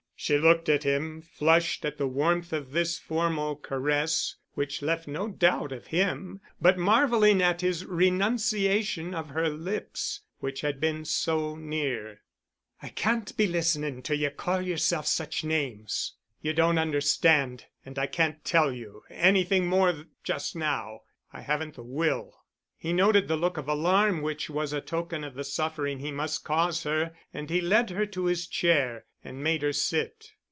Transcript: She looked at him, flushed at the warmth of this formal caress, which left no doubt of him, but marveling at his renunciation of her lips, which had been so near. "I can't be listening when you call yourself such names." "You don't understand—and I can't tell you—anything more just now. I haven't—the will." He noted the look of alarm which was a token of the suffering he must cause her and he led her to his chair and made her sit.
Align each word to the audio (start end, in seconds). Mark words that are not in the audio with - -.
She 0.15 0.37
looked 0.37 0.69
at 0.69 0.83
him, 0.83 1.23
flushed 1.23 1.83
at 1.83 1.97
the 1.97 2.05
warmth 2.05 2.53
of 2.53 2.73
this 2.73 2.99
formal 2.99 3.55
caress, 3.55 4.35
which 4.53 4.83
left 4.83 5.07
no 5.07 5.27
doubt 5.27 5.71
of 5.71 5.87
him, 5.87 6.41
but 6.61 6.77
marveling 6.77 7.41
at 7.41 7.61
his 7.61 7.85
renunciation 7.85 9.15
of 9.15 9.29
her 9.29 9.49
lips, 9.49 10.19
which 10.37 10.61
had 10.61 10.79
been 10.79 11.05
so 11.05 11.55
near. 11.55 12.21
"I 12.83 12.89
can't 12.89 13.35
be 13.35 13.47
listening 13.47 14.03
when 14.07 14.19
you 14.19 14.29
call 14.29 14.61
yourself 14.61 15.07
such 15.07 15.43
names." 15.43 16.13
"You 16.39 16.53
don't 16.53 16.77
understand—and 16.77 17.97
I 17.97 18.05
can't 18.05 18.45
tell 18.45 18.71
you—anything 18.71 19.65
more 19.65 20.05
just 20.23 20.55
now. 20.55 20.99
I 21.33 21.41
haven't—the 21.41 21.81
will." 21.81 22.37
He 22.77 22.93
noted 22.93 23.27
the 23.27 23.37
look 23.37 23.57
of 23.57 23.67
alarm 23.67 24.23
which 24.23 24.49
was 24.49 24.73
a 24.73 24.81
token 24.81 25.23
of 25.23 25.35
the 25.35 25.43
suffering 25.43 25.99
he 25.99 26.11
must 26.11 26.43
cause 26.43 26.81
her 26.81 27.13
and 27.31 27.47
he 27.47 27.61
led 27.61 27.91
her 27.91 28.07
to 28.07 28.25
his 28.25 28.47
chair 28.47 29.05
and 29.23 29.43
made 29.43 29.61
her 29.61 29.71
sit. 29.71 30.31